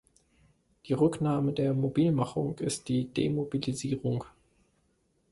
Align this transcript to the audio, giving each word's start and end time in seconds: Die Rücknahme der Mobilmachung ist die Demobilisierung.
Die 0.87 0.93
Rücknahme 0.93 1.53
der 1.53 1.75
Mobilmachung 1.75 2.57
ist 2.57 2.87
die 2.89 3.05
Demobilisierung. 3.09 4.25